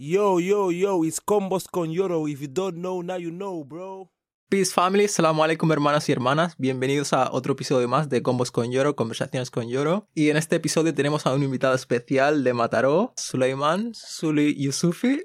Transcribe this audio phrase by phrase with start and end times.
[0.00, 2.28] Yo, yo, yo, it's Combos con Yoro.
[2.28, 4.08] If you don't know, now you know, bro.
[4.48, 8.70] Peace family, salam alaikum hermanas y hermanas, bienvenidos a otro episodio más de Combos con
[8.70, 10.06] Yoro, Conversaciones con Yoro.
[10.14, 15.20] Y en este episodio tenemos a un invitado especial de Mataró, Suleiman Suli Yusufi.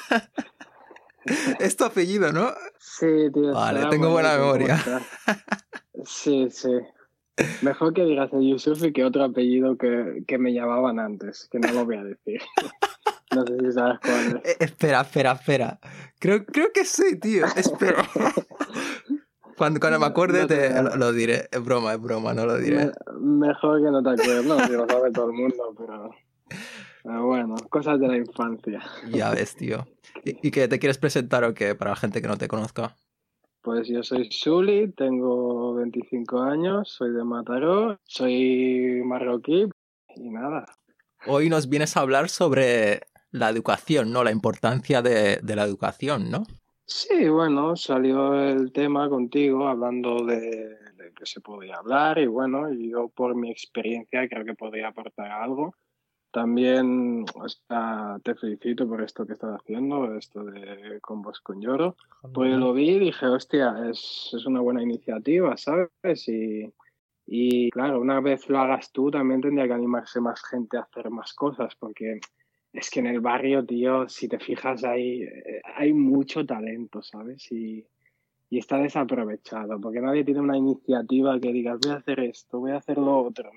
[1.60, 2.50] es tu apellido, ¿no?
[2.80, 3.52] Sí, tío.
[3.52, 4.76] Vale, tengo buena memoria.
[6.04, 6.72] Sí, sí.
[7.62, 11.72] Mejor que digas el Yusufi que otro apellido que, que me llamaban antes, que no
[11.72, 12.40] lo voy a decir.
[13.34, 14.50] No sé si sabes cuál es.
[14.50, 15.78] Eh, espera, espera, espera.
[16.18, 17.46] Creo, creo que sí, tío.
[17.56, 18.04] Espera.
[19.56, 21.46] Cuando, cuando me acuerde No te lo, lo diré.
[21.52, 22.86] Es broma, es broma, no lo diré.
[22.86, 26.10] Me- mejor que no te acuerdes, no, si lo sabe todo el mundo, pero,
[27.02, 28.80] pero bueno, cosas de la infancia.
[29.10, 29.86] Ya ves, tío.
[30.24, 31.74] ¿Y, y que te quieres presentar o qué?
[31.74, 32.96] Para la gente que no te conozca.
[33.60, 39.68] Pues yo soy Suli, tengo 25 años, soy de Mataró, soy marroquí
[40.16, 40.64] y nada.
[41.26, 44.24] Hoy nos vienes a hablar sobre la educación, ¿no?
[44.24, 46.44] La importancia de, de la educación, ¿no?
[46.84, 52.72] Sí, bueno, salió el tema contigo hablando de, de que se podía hablar y bueno,
[52.72, 55.74] yo por mi experiencia creo que podría aportar algo.
[56.32, 61.96] También o sea, te felicito por esto que estás haciendo, esto de Combos con Lloro.
[62.32, 66.28] Pues lo vi y dije, hostia, es, es una buena iniciativa, ¿sabes?
[66.28, 66.72] Y,
[67.26, 71.10] y claro, una vez lo hagas tú, también tendría que animarse más gente a hacer
[71.10, 72.20] más cosas, porque
[72.72, 77.50] es que en el barrio, tío, si te fijas, hay, eh, hay mucho talento, ¿sabes?
[77.50, 77.86] Y,
[78.48, 82.72] y está desaprovechado, porque nadie tiene una iniciativa que digas, voy a hacer esto, voy
[82.72, 83.50] a hacer lo otro.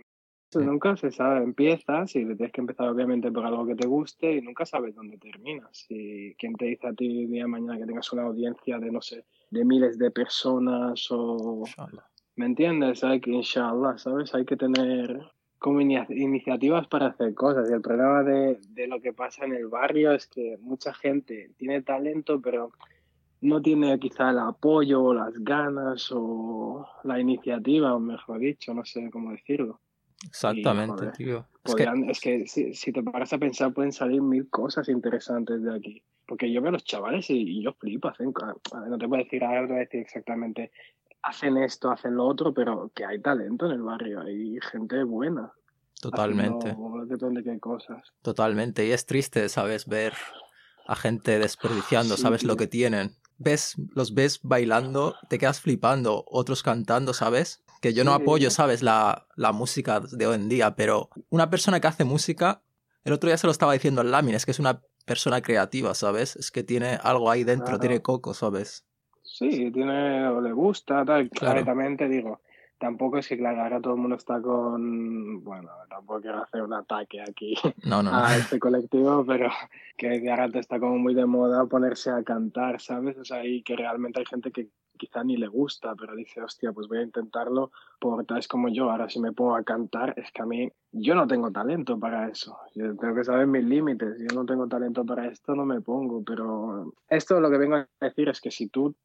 [0.49, 4.35] Eso nunca se sabe, empiezas y tienes que empezar obviamente por algo que te guste
[4.35, 5.87] y nunca sabes dónde terminas.
[5.89, 9.01] Y quién te dice a ti día de mañana que tengas una audiencia de, no
[9.01, 11.63] sé, de miles de personas o...
[11.65, 12.05] Inshallah.
[12.35, 13.03] ¿Me entiendes?
[13.03, 14.35] Hay que, inshallah, ¿sabes?
[14.35, 15.19] Hay que tener
[15.63, 17.69] como ini- iniciativas para hacer cosas.
[17.69, 21.51] Y el problema de, de lo que pasa en el barrio es que mucha gente
[21.55, 22.73] tiene talento, pero
[23.39, 28.83] no tiene quizá el apoyo o las ganas o la iniciativa, o mejor dicho, no
[28.83, 29.79] sé cómo decirlo.
[30.27, 31.37] Exactamente, joder, tío.
[31.63, 34.89] Es que, Podrían- es que si, si te paras a pensar, pueden salir mil cosas
[34.89, 36.03] interesantes de aquí.
[36.25, 38.11] Porque yo veo a los chavales y, y yo flipo.
[38.19, 38.27] Ver,
[38.89, 40.71] no te puedo decir, ahora no te voy a decir exactamente,
[41.23, 45.51] hacen esto, hacen lo otro, pero que hay talento en el barrio, hay gente buena.
[46.01, 48.01] totalmente, haciendo depende de qué cosas.
[48.21, 48.85] totalmente.
[48.85, 49.87] Y es triste, ¿sabes?
[49.87, 50.13] Ver
[50.85, 52.43] a gente desperdiciando, Sí, ¿sabes?
[52.43, 53.15] Lo que tienen.
[53.37, 57.63] Ves, los ves bailando, te quedas flipando, otros cantando, ¿sabes?
[57.81, 58.21] Que yo no Sí.
[58.21, 58.83] apoyo, ¿sabes?
[58.83, 62.61] La, la música de hoy en día, pero una persona que hace música,
[63.05, 65.93] el otro día se lo estaba diciendo al Lamin, es que es una persona creativa,
[65.95, 66.35] ¿sabes?
[66.35, 67.79] Es que tiene algo ahí dentro, Claro.
[67.79, 68.85] tiene coco, ¿sabes?
[69.23, 71.29] Sí, tiene o le gusta, tal.
[71.29, 71.53] Claro.
[71.53, 72.41] Claro, también te digo,
[72.77, 75.43] tampoco es que, claro, ahora todo el mundo está con.
[75.43, 78.17] Bueno, tampoco quiero hacer un ataque aquí No, no, no.
[78.17, 79.49] a este colectivo, pero
[79.97, 83.17] que ahora te está como muy de moda ponerse a cantar, ¿sabes?
[83.17, 84.67] O sea, y que realmente hay gente que
[84.97, 88.89] quizá ni le gusta, pero dice, hostia, pues voy a intentarlo por tal como yo.
[88.89, 92.29] Ahora, si me pongo a cantar, es que a mí, yo no tengo talento para
[92.29, 92.57] eso.
[92.75, 94.17] Yo tengo que saber mis límites.
[94.19, 96.23] Yo no tengo talento para esto, no me pongo.
[96.23, 98.95] Pero esto lo que vengo a decir es que si tú,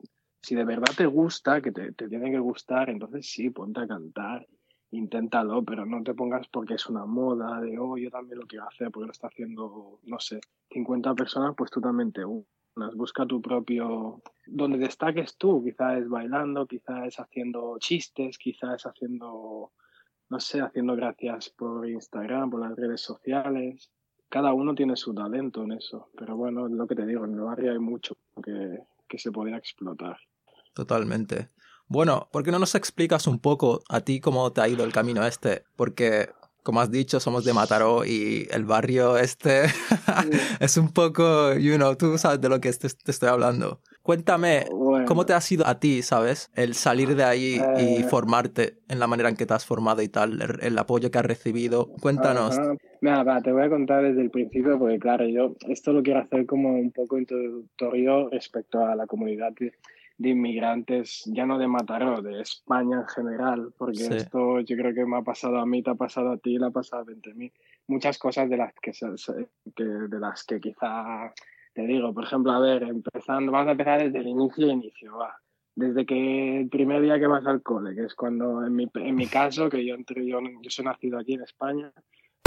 [0.43, 3.89] si de verdad te gusta, que te, te tiene que gustar, entonces sí, ponte a
[3.89, 4.47] cantar
[4.91, 8.67] inténtalo, pero no te pongas porque es una moda de, oh, yo también lo quiero
[8.67, 10.41] hacer, porque lo está haciendo, no sé,
[10.71, 12.25] 50 personas, pues tú también te
[12.95, 18.87] Busca tu propio, donde destaques tú, quizás es bailando, quizás es haciendo chistes, quizás es
[18.87, 19.73] haciendo,
[20.29, 23.91] no sé, haciendo gracias por Instagram, por las redes sociales.
[24.29, 27.35] Cada uno tiene su talento en eso, pero bueno, es lo que te digo, en
[27.35, 28.79] el barrio hay mucho que,
[29.09, 30.19] que se podría explotar.
[30.75, 31.51] Totalmente.
[31.91, 34.93] Bueno, ¿por qué no nos explicas un poco a ti cómo te ha ido el
[34.93, 35.65] camino este?
[35.75, 36.29] Porque,
[36.63, 39.63] como has dicho, somos de Mataró y el barrio este
[40.61, 43.81] es un poco, you know, tú sabes de lo que te, te estoy hablando.
[44.03, 46.51] Cuéntame, Bueno, ¿cómo te ha sido a ti, sabes?
[46.55, 48.05] El salir de ahí y Eh.
[48.05, 51.19] formarte en la manera en que te has formado y tal, el, el apoyo que
[51.19, 51.89] has recibido.
[52.01, 52.57] Cuéntanos.
[52.59, 56.47] Va, te voy a contar desde el principio porque, claro, yo esto lo quiero hacer
[56.47, 59.53] como un poco introductorio respecto a la comunidad
[60.19, 64.15] de, inmigrantes, ya no de Mataró, de España en general, porque Sí.
[64.15, 66.67] esto yo creo que me ha pasado a mí, te ha pasado a ti, le
[66.67, 67.53] ha pasado a 20.000.
[67.87, 69.07] Muchas cosas de las que, se-
[69.75, 71.33] que, de las que quizá
[71.73, 75.37] te digo, por ejemplo, a ver, empezando, vamos a empezar desde el inicio, inicio, va.
[75.77, 79.15] Desde que el primer día que vas al cole, que es cuando, en mi, en
[79.15, 81.93] mi caso, que yo, entré, yo, yo soy nacido aquí en España,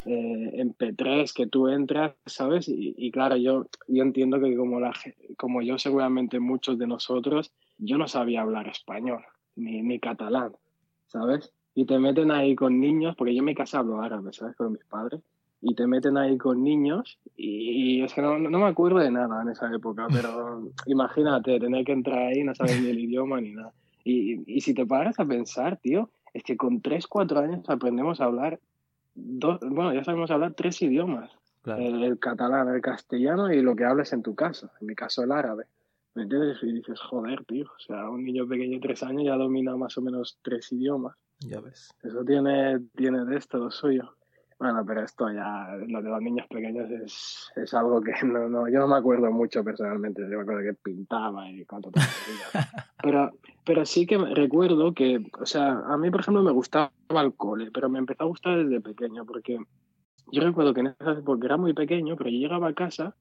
[0.04, 2.68] eh, en P3 que tú entras, ¿sabes?
[2.68, 4.92] Y, y claro, yo, yo entiendo que como, la,
[5.36, 9.22] como yo seguramente muchos de nosotros, yo no sabía hablar español
[9.54, 10.52] ni, ni catalán,
[11.06, 11.52] ¿sabes?
[11.74, 14.56] Y te meten ahí con niños, porque yo en mi casa hablo árabe, ¿sabes?
[14.56, 15.20] Con mis padres.
[15.60, 19.42] y te meten ahí con niños y, es que no, no, me acuerdo de nada
[19.42, 23.52] en esa época, pero imagínate, tener que entrar ahí, no sabes ni el idioma ni
[23.52, 23.72] nada.
[24.02, 28.20] Y, y si te paras a pensar, tío, es que con 3, 4 años aprendemos
[28.20, 28.58] a hablar,
[29.14, 31.30] dos, bueno, ya sabemos hablar tres idiomas.
[31.64, 35.30] El, catalán, el castellano y lo que hables en tu casa, en mi caso el
[35.30, 35.66] árabe.
[36.14, 36.58] ¿Me entiendes?
[36.62, 39.96] Y dices, joder, tío, o sea, un niño pequeño de tres años ya domina más
[39.96, 41.16] o menos tres idiomas.
[41.38, 41.90] Ya ves.
[42.02, 44.14] Eso tiene, tiene de esto lo suyo.
[44.62, 48.68] Bueno, pero esto ya, lo de los niños pequeños es, es algo que no, no,
[48.68, 51.90] yo no me acuerdo mucho personalmente, yo me acuerdo que pintaba y cuánto
[53.02, 53.32] pero,
[53.64, 57.72] pero sí que recuerdo que, o sea, a mí por ejemplo me gustaba el cole,
[57.72, 59.58] pero me empezó a gustar desde pequeño, porque
[60.30, 63.16] yo recuerdo que en esa época era muy pequeño, pero yo llegaba a casa,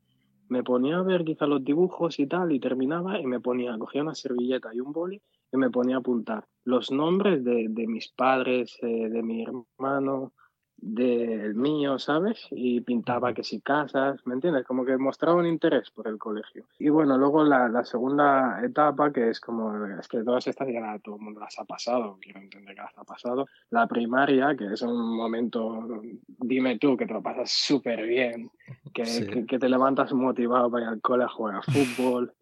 [0.48, 4.04] me ponía a ver quizá los dibujos y tal, y terminaba y me ponía, cogía
[4.04, 5.20] una servilleta y un boli
[5.52, 6.46] y me ponía a apuntar.
[6.66, 10.34] Los nombres de, de mis padres, eh, de mi hermano,
[10.82, 12.48] del mío, ¿sabes?
[12.50, 14.66] Y pintaba que si casas, ¿me entiendes?
[14.66, 16.66] Como que mostraba un interés por el colegio.
[16.80, 20.98] Y bueno, luego la, la segunda etapa, que es como, es que todas estas ya
[21.00, 23.46] todo el mundo las ha pasado, quiero entender que las ha pasado.
[23.70, 26.02] La primaria, que es un momento,
[26.40, 28.50] dime tú, que te lo pasas súper bien,
[28.94, 32.34] que, que, te levantas motivado para ir al cole a jugar a fútbol,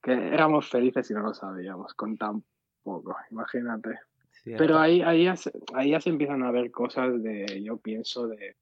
[0.00, 2.44] que éramos felices y no lo sabíamos, con tan
[2.84, 3.98] poco, imagínate.
[4.44, 8.28] Pero ahí, ahí, ya se, ahí ya se empiezan a ver cosas de, yo pienso,
[8.28, 8.56] de,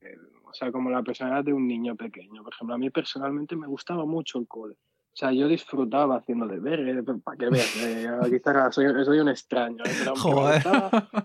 [0.44, 2.42] o sea, como la personalidad de un niño pequeño.
[2.42, 4.74] Por ejemplo, a mí personalmente me gustaba mucho el cole.
[4.74, 9.82] O sea, yo disfrutaba haciendo deberes, para que veas, eh, quizás soy, soy, un extraño.
[9.84, 9.90] ¿eh?
[9.98, 10.62] Pero Joder.
[10.64, 11.22] Me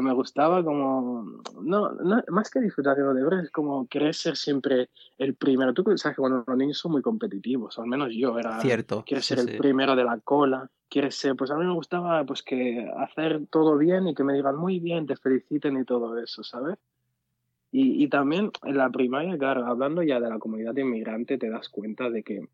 [0.00, 4.90] me gustaba como, no, no, más que disfrutar de deberes, es como querer ser siempre
[5.18, 5.72] el primero.
[5.72, 9.04] Tú sabes que cuando los niños son muy competitivos, al menos yo era, Cierto.
[9.06, 12.42] quieres ser el primero de la cola, quieres ser, pues a mí me gustaba pues
[12.42, 16.42] que hacer todo bien y que me digan muy bien, te feliciten y todo eso,
[16.42, 16.78] ¿sabes?
[17.70, 21.68] Y, y también en la primaria, claro, hablando ya de la comunidad inmigrante, te das
[21.68, 22.48] cuenta de que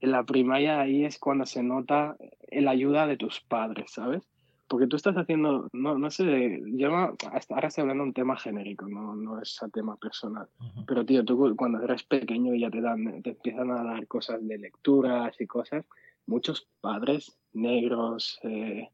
[0.00, 2.16] en la primaria ahí es cuando se nota
[2.50, 4.28] la ayuda de tus padres, ¿sabes?
[4.72, 8.88] Porque tú estás haciendo, no, no sé, yo ahora estoy hablando de un tema genérico,
[8.88, 10.48] no, no es un tema personal,
[10.86, 14.56] pero tío, tú cuando eres pequeño ya te dan, te empiezan a dar cosas de
[14.56, 15.84] lecturas y cosas,
[16.24, 18.88] muchos padres negros, eh,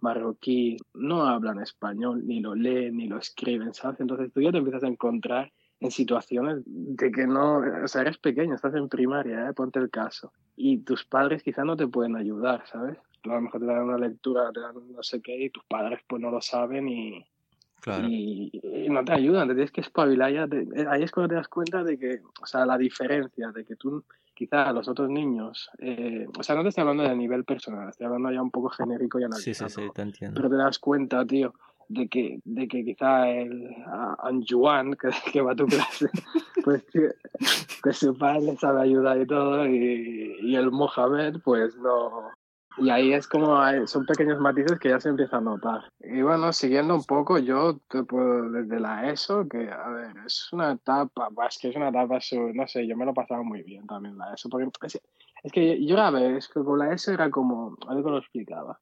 [0.00, 4.00] marroquíes, no hablan español, ni lo leen, ni lo escriben, ¿sabes?
[4.00, 8.18] Entonces tú ya te empiezas a encontrar en situaciones de que no, o sea, eres
[8.18, 9.52] pequeño, estás en primaria, ¿eh?
[9.52, 12.98] ponte el caso, y tus padres quizás no te pueden ayudar, ¿sabes?
[13.24, 16.00] A lo mejor te dan una lectura, te dan no sé qué, y tus padres
[16.06, 17.24] pues no lo saben y,
[17.86, 20.44] y, no te ayudan, te tienes que espabilar ya.
[20.44, 23.76] Eh, ahí es cuando te das cuenta de que, o sea, la diferencia, de que
[23.76, 24.04] tú,
[24.34, 28.06] quizás los otros niños, eh, o sea, no te estoy hablando de nivel personal, estoy
[28.06, 29.68] hablando ya un poco genérico y analizado.
[29.68, 30.36] Sí, sí, sí, te entiendo.
[30.36, 31.54] Pero te das cuenta, tío,
[31.88, 33.68] de que, de que quizá el
[34.22, 36.08] Anjuan, que, que va a tu clase,
[36.64, 37.10] pues que,
[37.82, 42.30] que, su padre le sabe ayudar y todo, y, y el Mohamed, pues no,
[42.78, 45.82] y ahí es como, son pequeños matices que ya se empieza a notar.
[46.00, 50.52] Y bueno, siguiendo un poco, yo te puedo, desde la ESO, que a ver, es
[50.52, 52.18] una etapa, es que es una etapa,
[52.54, 55.98] no sé, yo me lo pasaba muy bien también la ESO, porque es, que yo,
[55.98, 58.80] a ver, es que con la ESO era como, algo lo explicaba.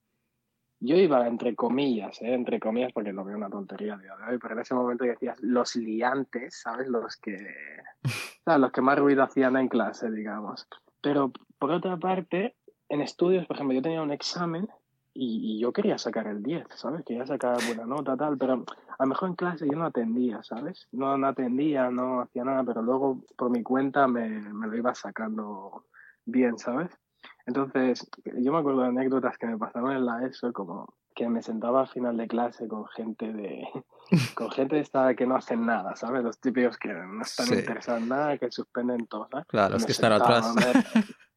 [0.83, 2.33] Yo iba entre comillas, ¿eh?
[2.33, 5.77] entre comillas, porque lo veo una tontería de hoy, pero en ese momento decías los
[5.77, 6.89] liantes, ¿sabes?
[6.89, 7.37] Los que,
[8.47, 8.61] ¿sabes?
[8.61, 10.67] los que más ruido hacían en clase, digamos.
[11.03, 12.57] Pero por otra parte,
[12.91, 14.69] en estudios, por ejemplo, yo tenía un examen
[15.15, 17.05] y, yo quería sacar el 10, ¿sabes?
[17.05, 18.65] Quería sacar buena nota, tal, pero
[18.99, 20.89] a lo mejor en clase yo no atendía, ¿sabes?
[20.93, 24.95] No, no atendía, no hacía nada, pero luego por mi cuenta me, me lo iba
[24.95, 25.87] sacando
[26.25, 26.91] bien, ¿sabes?
[27.47, 31.43] Entonces, yo me acuerdo de anécdotas que me pasaron en la ESO, como que me
[31.43, 33.67] sentaba al final de clase con gente de
[34.35, 36.23] con gente esta que no hacen nada, ¿sabes?
[36.23, 39.47] Los típicos que no están interesados en nada, que suspenden todo, ¿sabes?
[39.47, 40.55] Claro, los que están atrás.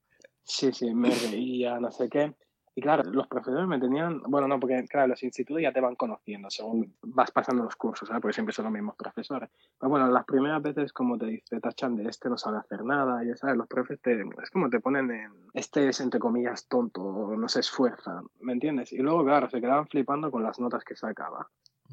[0.43, 2.33] Sí, sí, me reía, no sé qué.
[2.75, 5.95] Y claro, los profesores me tenían, bueno, no, porque claro, los institutos ya te van
[5.95, 8.19] conociendo según vas pasando los cursos, ¿sabes?
[8.19, 9.51] Porque siempre son los mismos profesores.
[9.79, 13.23] Pero bueno, las primeras veces como te, te tachan de este no sabe hacer nada,
[13.23, 17.35] y sabes, los profes te, es como te ponen en, este es entre comillas tonto,
[17.37, 18.91] no se esfuerza, ¿me entiendes?
[18.91, 21.47] Y luego, claro, se quedaban flipando con las notas que sacaba.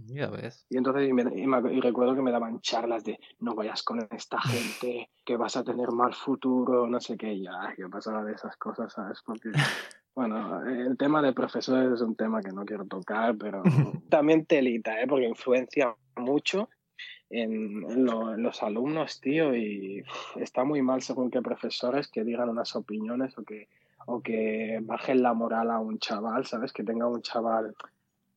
[0.07, 0.67] Ya ves.
[0.71, 5.37] Y entonces y, recuerdo que me daban charlas de no vayas con esta gente, que
[5.37, 9.21] vas a tener mal futuro, no sé qué, ya, yo pasaba de esas cosas, ¿sabes?
[9.25, 9.51] Porque,
[10.15, 13.63] bueno, el tema de profesores es un tema que no quiero tocar, pero
[14.09, 15.07] también telita, ¿eh?
[15.07, 16.69] Porque influencia mucho
[17.29, 20.03] en, en, los alumnos, tío, y
[20.37, 23.69] está muy mal según qué profesores que digan unas opiniones o que,
[24.07, 26.73] o que bajen la moral a un chaval, ¿sabes?
[26.73, 27.75] Que tenga un chaval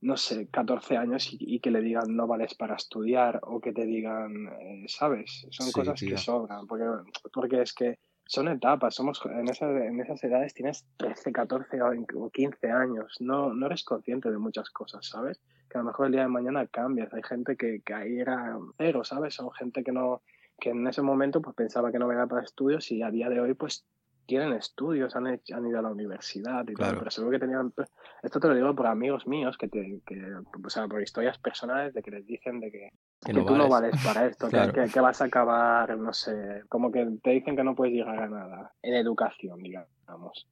[0.04, 3.86] no sé, 14 años y, que le digan no vales para estudiar o que te
[3.86, 5.48] digan, eh, ¿sabes?
[5.50, 6.86] Son cosas que sobran, porque,
[7.32, 12.72] porque es que son etapas, somos en, en esas edades tienes 13, 14 o 15
[12.72, 15.40] años, no, no eres consciente de muchas cosas, ¿sabes?
[15.70, 18.58] Que a lo mejor el día de mañana cambias, hay gente que, que ahí era
[18.78, 19.36] cero, ¿sabes?
[19.36, 20.22] Son gente que no
[20.60, 23.40] que en ese momento pues pensaba que no venía para estudios y a día de
[23.40, 23.86] hoy pues
[24.26, 27.74] tienen estudios, han, han ido a la universidad y todo, pero seguro que tenían...
[28.22, 30.22] Esto te lo digo por amigos míos, que, te, que,
[30.64, 32.90] o sea, por historias personales de que les dicen de que,
[33.26, 37.08] que, tú no vales para esto, que, que, vas a acabar, no sé, como que
[37.22, 40.48] te dicen que no puedes llegar a nada en educación, digamos.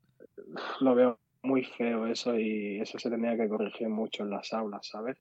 [0.80, 4.88] Lo veo muy feo eso y eso se tendría que corregir mucho en las aulas,
[4.88, 5.18] ¿sabes?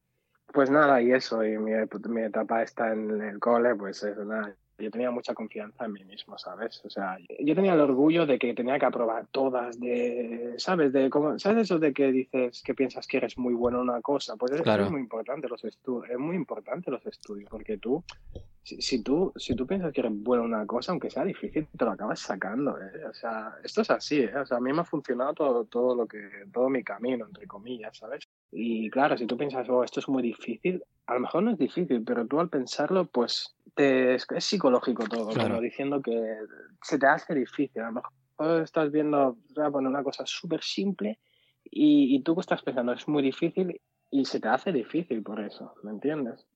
[0.53, 1.73] Pues nada, y eso, y mi,
[2.09, 6.05] mi etapa está en el cole, pues eso, nada, yo tenía mucha confianza en mí
[6.05, 6.81] mismo, ¿sabes?
[6.85, 10.93] O sea, yo tenía el orgullo de que tenía que aprobar todas, de, ¿sabes?
[10.93, 14.01] De cómo, ¿Sabes eso de que dices que piensas que eres muy bueno en una
[14.01, 14.37] cosa?
[14.37, 18.03] Pues es, muy importante los estudios, es muy importante los estudios, porque tú,
[18.63, 21.85] si, tú, si tú piensas que eres bueno en una cosa, aunque sea difícil, te
[21.85, 23.07] lo acabas sacando, ¿eh?
[23.09, 24.37] O sea, esto es así, ¿eh?
[24.37, 27.47] O sea, a mí me ha funcionado todo, todo lo que, todo mi camino, entre
[27.47, 28.29] comillas, ¿sabes?
[28.53, 31.59] Y claro, si tú piensas, oh, esto es muy difícil, a lo mejor no es
[31.59, 36.37] difícil, pero tú al pensarlo, pues te, es, psicológico todo, pero diciendo que
[36.83, 37.83] se te hace difícil.
[37.83, 41.19] A lo mejor estás viendo, voy a poner una cosa súper simple
[41.65, 45.75] y, y tú estás pensando, es muy difícil y se te hace difícil por eso,
[45.83, 46.47] ¿me entiendes?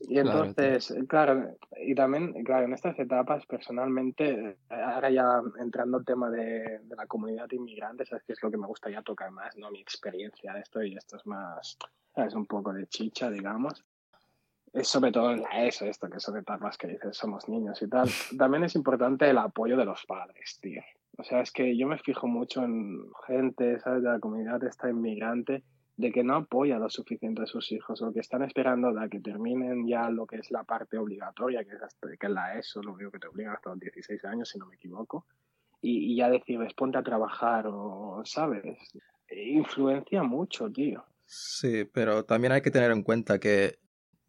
[0.00, 6.30] Y entonces, claro, y también, claro, en estas etapas personalmente, ahora ya entrando al tema
[6.30, 9.56] de, de, la comunidad inmigrante, sabes que es lo que me gusta ya tocar más,
[9.56, 9.70] ¿no?
[9.70, 11.78] Mi experiencia de esto y esto es más,
[12.16, 13.84] es un poco de chicha, digamos.
[14.74, 17.88] Es sobre todo en la ESO, esto que son etapas que dices somos niños y
[17.88, 18.08] tal.
[18.38, 20.82] También es importante el apoyo de los padres, tío.
[21.16, 24.02] O sea, es que yo me fijo mucho en gente, ¿sabes?
[24.02, 25.62] De la comunidad esta inmigrante
[25.96, 29.20] de que no apoya lo suficiente a sus hijos o que están esperando a que
[29.20, 32.82] terminen ya lo que es la parte obligatoria, que es, hasta, que es la ESO,
[32.82, 35.24] lo único que te obligan hasta los 16 años, si no me equivoco,
[35.80, 38.76] y, ya decirles ponte a trabajar o, ¿sabes?
[39.30, 41.04] Influencia mucho, tío.
[41.26, 43.78] Sí, pero también hay que tener en cuenta que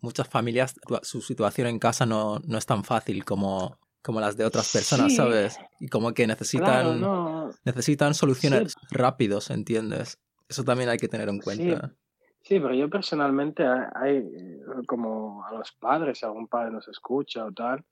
[0.06, 4.46] muchas familias, su situación en casa no, no es tan fácil como, como las de
[4.46, 5.60] otras personas, ¿sabes?
[5.80, 7.02] Y como que necesitan,
[7.66, 10.20] necesitan soluciones rápidos, ¿entiendes?
[10.48, 11.92] Eso también hay que tener en cuenta.
[12.42, 14.24] Sí, pero yo personalmente hay,
[14.88, 17.84] como a los padres, si algún padre nos escucha o tal,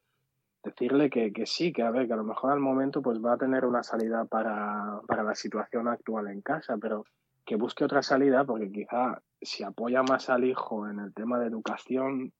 [0.63, 3.33] decirle que, que, sí, que a ver, que a lo mejor al momento pues va
[3.33, 7.03] a tener una salida para, para la situación actual en casa, pero
[7.45, 11.47] que busque otra salida porque quizá si apoya más al hijo en el tema de
[11.47, 12.33] educación,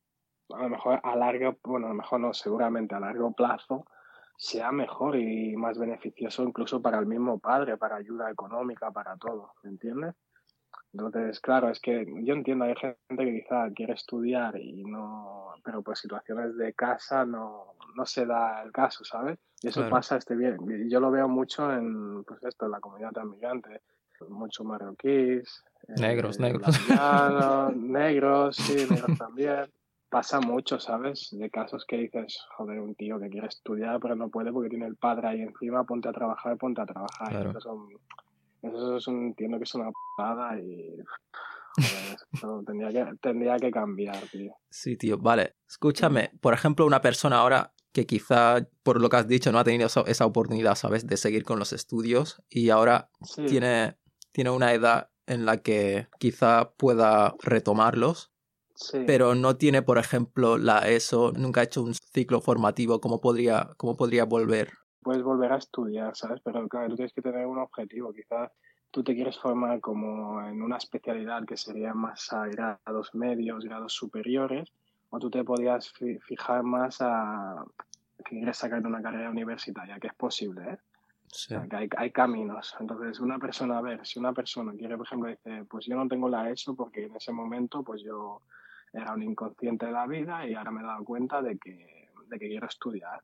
[0.49, 3.85] a lo mejor a largo, bueno, a lo mejor no, seguramente a largo plazo,
[4.37, 9.53] sea mejor y más beneficioso incluso para el mismo padre, para ayuda económica, para todo,
[9.63, 10.15] ¿me entiendes?
[10.93, 15.81] Entonces, claro, es que yo entiendo, hay gente que quizá quiere estudiar y no, pero
[15.81, 19.39] pues situaciones de casa no, no se da el caso, ¿sabes?
[19.61, 20.57] Y eso pasa este bien.
[20.89, 23.81] Yo lo veo mucho en, pues esto, en la comunidad migrante,
[24.29, 25.63] mucho marroquíes.
[25.87, 26.79] Negros, eh, negros.
[27.75, 29.65] negros, sí, negros también
[30.13, 31.29] pasa mucho, ¿sabes?
[31.31, 34.85] De casos que dices, joder, un tío que quiere estudiar pero no puede porque tiene
[34.85, 37.47] el padre ahí encima, ponte a trabajar, ponte a trabajar.
[37.47, 37.87] Eso, son,
[38.61, 40.97] eso es un, entiendo que es una p***ada y...
[42.39, 44.55] Joder, tendría, que, tendría que cambiar, tío.
[44.69, 45.55] Sí, tío, vale.
[45.67, 49.63] Escúchame, por ejemplo, una persona ahora que quizá, por lo que has dicho, no ha
[49.63, 53.09] tenido esa oportunidad, ¿sabes?, de seguir con los estudios y ahora
[53.47, 53.97] tiene,
[54.33, 58.33] tiene una edad en la que quizá pueda retomarlos
[59.05, 63.69] pero no tiene, por ejemplo, la ESO, nunca ha hecho un ciclo formativo, ¿cómo podría,
[63.77, 64.71] cómo podría volver?
[65.01, 66.41] Puedes volver a estudiar, ¿sabes?
[66.43, 68.13] Pero claro, tú tienes que tener un objetivo.
[68.13, 68.51] Quizás
[68.91, 73.93] tú te quieres formar como en una especialidad que sería más a grados medios, grados
[73.93, 74.69] superiores,
[75.09, 77.63] o tú te podías fijar más a
[78.25, 80.77] que quieres sacar una carrera universitaria, que es posible, ¿eh?
[81.33, 81.55] Sí.
[81.69, 82.75] que hay, hay, caminos.
[82.79, 86.07] Entonces, una persona, a ver, si una persona quiere, por ejemplo, dice, pues yo no
[86.07, 88.41] tengo la ESO porque en ese momento, pues yo
[88.93, 92.39] era un inconsciente de la vida y ahora me he dado cuenta de que, de
[92.39, 93.21] que quiero estudiar.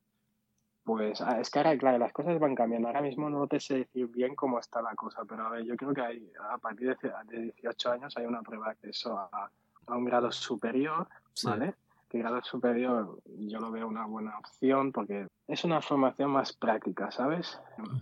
[0.83, 2.87] Pues ah, es que ahora, claro, las cosas van cambiando.
[2.87, 5.75] Ahora mismo no te sé decir bien cómo está la cosa, pero a ver, yo
[5.75, 9.51] creo que hay, a partir de, 18 años hay una prueba de acceso a,
[9.85, 11.07] a un grado superior,
[11.43, 11.75] ¿vale?
[12.09, 17.11] Que grado superior yo lo veo una buena opción porque es una formación más práctica,
[17.11, 17.59] ¿sabes?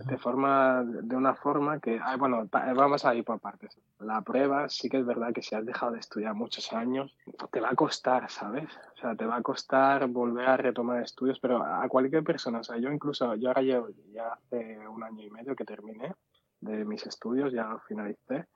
[0.08, 3.78] Te forma de una forma que, ah, bueno, vamos a ir por partes.
[4.00, 7.14] La prueba sí que es verdad que si has dejado de estudiar muchos años,
[7.50, 8.68] te va a costar, ¿sabes?
[8.96, 12.64] O sea, te va a costar volver a retomar estudios, pero a cualquier persona, o
[12.64, 16.14] sea, yo incluso, yo ahora llevo ya hace un año y medio que terminé
[16.60, 18.46] de mis estudios, ya lo finalicé,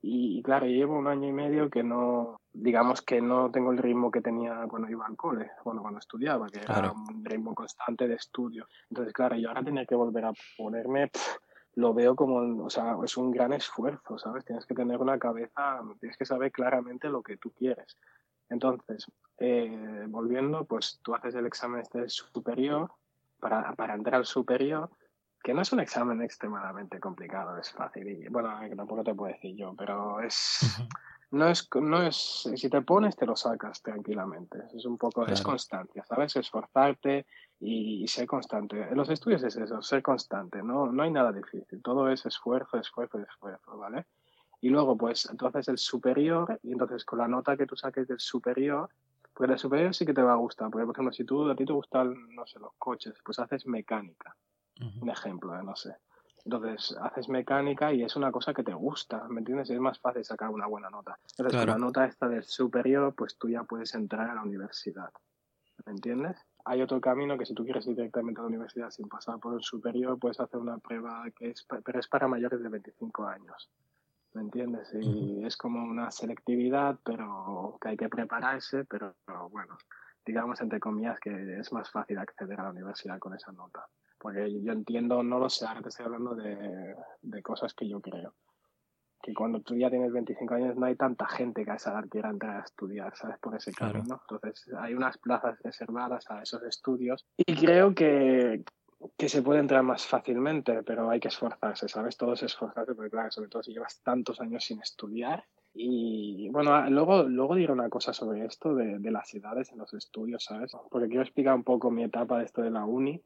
[0.00, 4.10] Y, claro, llevo un año y medio que no, digamos que no tengo el ritmo
[4.10, 8.14] que tenía cuando iba al cole, bueno, cuando estudiaba, que era un ritmo constante de
[8.14, 8.68] estudio.
[8.88, 11.10] Entonces, claro, yo ahora tenía que volver a ponerme,
[11.74, 14.44] lo veo como, o sea, es un gran esfuerzo, ¿sabes?
[14.44, 17.98] Tienes que tener una cabeza, tienes que saber claramente lo que tú quieres.
[18.48, 22.88] Entonces, eh, volviendo, pues tú haces el examen este superior,
[23.40, 24.90] para, para entrar al superior,
[25.42, 28.08] que no es un examen extremadamente complicado, es fácil.
[28.08, 30.80] Y, bueno, tampoco te puedo decir yo, pero es.
[31.34, 34.58] No es, no es, si te pones, te lo sacas tranquilamente.
[34.74, 36.36] Es un poco, es constancia, ¿sabes?
[36.36, 37.26] Esforzarte
[37.60, 38.80] y, ser constante.
[38.80, 41.82] En los estudios es eso, ser constante, no, no hay nada difícil.
[41.82, 44.06] Todo es esfuerzo, esfuerzo, esfuerzo, ¿vale?
[44.60, 48.20] Y luego, pues, entonces el superior, y entonces con la nota que tú saques del
[48.20, 48.88] superior,
[49.34, 50.70] pues el superior sí que te va a gustar.
[50.70, 53.66] Porque, por ejemplo, si tú, a ti te gustan, no sé, los coches, pues haces
[53.66, 54.36] mecánica
[55.00, 55.62] un ejemplo, ¿eh?
[55.62, 55.96] no sé.
[56.44, 59.70] Entonces, haces mecánica y es una cosa que te gusta, ¿me entiendes?
[59.70, 61.18] Es más fácil sacar una buena nota.
[61.38, 65.10] Entonces, con la nota esta del superior, pues tú ya puedes entrar a la universidad,
[65.86, 66.36] ¿me entiendes?
[66.66, 69.54] Hay otro camino que si tú quieres ir directamente a la universidad sin pasar por
[69.54, 73.70] el superior, puedes hacer una prueba que es, pero es para mayores de 25 años,
[74.34, 74.92] ¿me entiendes?
[75.00, 79.14] Y es como una selectividad, pero que hay que prepararse, pero
[79.50, 79.78] bueno,
[80.26, 83.86] digamos entre comillas que es más fácil acceder a la universidad con esa nota.
[84.24, 88.00] Porque yo entiendo, no lo sé, ahora te estoy hablando de, de cosas que yo
[88.00, 88.32] creo.
[89.20, 92.08] Que cuando tú ya tienes 25 años no hay tanta gente que a esa edad
[92.08, 93.36] quiera entrar a estudiar, ¿sabes?
[93.38, 94.22] Por ese camino.
[94.22, 97.26] Entonces hay unas plazas reservadas a esos estudios.
[97.36, 98.64] Y creo que,
[99.18, 102.16] que se puede entrar más fácilmente, pero hay que esforzarse, ¿sabes?
[102.16, 105.44] Todo es esforzarse, porque claro, sobre todo si llevas tantos años sin estudiar.
[105.74, 109.92] Y bueno, luego, luego diré una cosa sobre esto de, de las edades en los
[109.92, 110.72] estudios, ¿sabes?
[110.90, 113.20] Porque quiero explicar un poco mi etapa de esto de la uni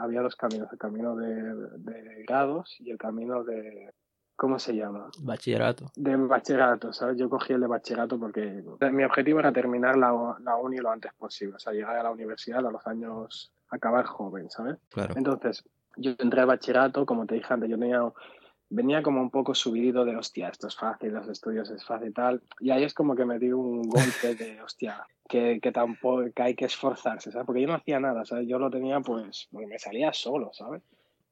[0.00, 3.92] había dos caminos, el camino de, grados y el camino de,
[4.36, 5.10] ¿cómo se llama?
[5.20, 5.90] Bachillerato.
[5.96, 7.18] De bachillerato, ¿sabes?
[7.18, 11.12] Yo cogí el de bachillerato porque mi objetivo era terminar la, la uni lo antes
[11.14, 14.78] posible, o sea, llegar a la universidad a los años, acabar joven, ¿sabes?
[14.90, 15.14] Claro.
[15.16, 15.64] Entonces,
[15.96, 18.02] yo entré a bachillerato, como te dije antes, yo tenía
[18.72, 22.42] venía como un poco subido de, hostia, esto es fácil, los estudios es fácil tal.
[22.58, 26.42] Y ahí es como que me dio un golpe de, hostia, que, que tampoco que
[26.42, 27.46] hay que esforzarse, ¿sabes?
[27.46, 28.48] Porque yo no hacía nada, ¿sabes?
[28.48, 30.82] Yo lo tenía, pues, me salía solo, ¿sabes?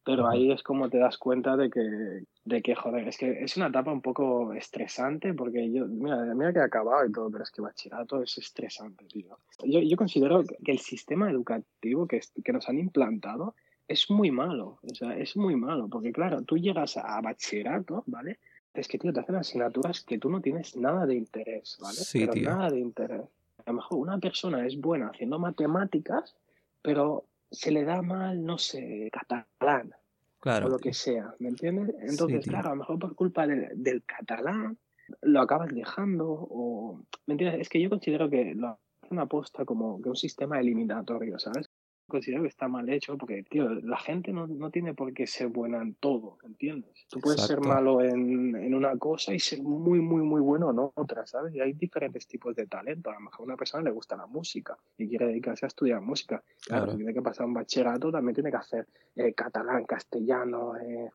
[0.03, 3.57] Pero ahí es como te das cuenta de que, de que, joder, es que es
[3.59, 7.45] una etapa un poco estresante porque yo, mira, mira que he acabado y todo, pero
[7.45, 9.39] es que bachillerato es estresante, tío.
[9.63, 13.55] Yo, yo considero que el sistema educativo que, que nos han implantado
[13.91, 18.39] es muy malo, o sea, es muy malo, porque claro, tú llegas a bachillerato, ¿vale?
[18.73, 21.97] Es que, tío, te hacen asignaturas que tú no tienes nada de interés, ¿vale?
[21.97, 23.23] Sí, pero nada de interés.
[23.67, 26.37] A lo mejor una persona es buena haciendo matemáticas,
[26.81, 29.93] pero se le da mal, no sé, catalán.
[30.39, 30.67] Claro.
[30.67, 31.93] O lo que sea, ¿me entiendes?
[31.99, 34.79] Entonces, claro, a lo mejor por culpa del catalán
[35.23, 37.03] lo acabas dejando o...
[37.27, 37.63] ¿Me entiendes?
[37.63, 41.69] Es que yo considero que lo hacen aposta como que un sistema eliminatorio, ¿sabes?
[42.11, 45.49] Considero que está mal hecho porque, tío, la gente no, no tiene por qué ser
[45.49, 47.07] buena en todo, ¿entiendes?
[47.09, 50.79] Tú puedes ser malo en, en, una cosa y ser muy, muy, muy bueno en
[50.95, 51.55] otra, ¿sabes?
[51.55, 53.11] Y hay diferentes tipos de talento.
[53.11, 56.03] A lo mejor a una persona le gusta la música y quiere dedicarse a estudiar
[56.03, 56.43] música.
[56.67, 61.11] Claro, tiene que pasar un bachillerato, también tiene que hacer eh, catalán, castellano, eh,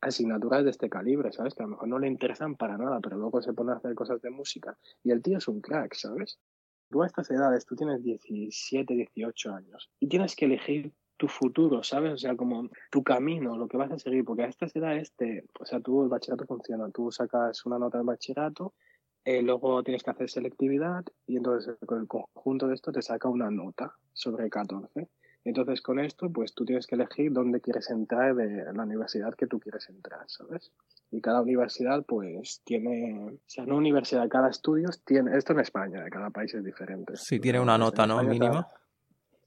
[0.00, 1.54] asignaturas de este calibre, ¿sabes?
[1.54, 3.94] Que a lo mejor no le interesan para nada, pero luego se pone a hacer
[3.94, 6.38] cosas de música y el tío es un crack, ¿sabes?
[6.92, 11.82] Tú a estas edades, tú tienes 17, 18 años y tienes que elegir tu futuro,
[11.82, 12.12] ¿sabes?
[12.12, 15.44] O sea, como tu camino, lo que vas a seguir, porque a estas edades, te,
[15.58, 18.74] o sea, tú el bachillerato funciona, tú sacas una nota del bachillerato,
[19.24, 23.28] eh, luego tienes que hacer selectividad y entonces con el conjunto de esto te saca
[23.28, 25.08] una nota sobre 14.
[25.44, 29.46] Entonces con esto, pues tú tienes que elegir dónde quieres entrar de la universidad que
[29.46, 30.70] tú quieres entrar, ¿sabes?
[31.10, 36.02] Y cada universidad, pues tiene, o sea, no universidad, cada estudio tiene, esto en España,
[36.02, 37.16] de cada país es diferente.
[37.16, 38.22] Sí, tiene una nota, ¿no?
[38.22, 38.66] Mínima.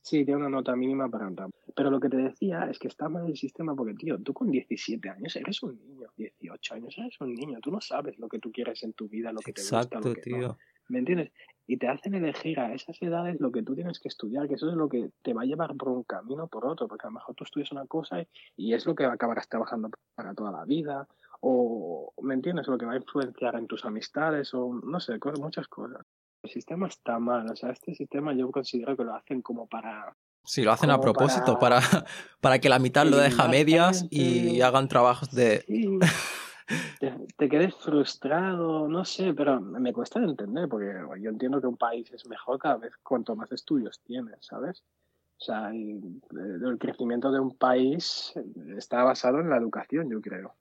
[0.06, 1.50] Sí, tiene una nota mínima para entrar.
[1.76, 4.52] Pero lo que te decía es que está mal el sistema porque, tío, tú con
[4.52, 8.38] 17 años eres un niño, 18 años eres un niño, tú no sabes lo que
[8.38, 10.58] tú quieres en tu vida, lo que te gusta, lo que tío.
[10.88, 11.32] ¿Me entiendes?
[11.68, 14.70] Y te hacen elegir a esas edades lo que tú tienes que estudiar, que eso
[14.70, 17.10] es lo que te va a llevar por un camino o por otro, porque a
[17.10, 18.24] lo mejor tú estudias una cosa
[18.56, 21.08] y es lo que acabarás trabajando para toda la vida,
[21.42, 22.68] o, ¿me entiendes?
[22.68, 26.06] Lo que va a influenciar en tus amistades, o no sé, cosas, muchas cosas.
[26.44, 30.16] El sistema está mal, o sea, este sistema yo considero que lo hacen como para...
[30.44, 31.80] Sí, lo hacen a propósito, para...
[32.42, 35.64] para, que la mitad lo deja a medias y hagan trabajos de...
[35.68, 36.00] Sí.
[37.38, 42.12] Te, quedes frustrado, no sé, pero me cuesta entender, porque yo entiendo que un país
[42.12, 44.84] es mejor cada vez cuanto más estudios tienes, ¿sabes?
[45.38, 48.34] O sea, el crecimiento de un país
[48.78, 50.56] está basado en la educación, yo creo.